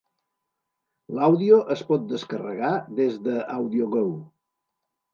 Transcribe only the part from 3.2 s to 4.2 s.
de AudioGo.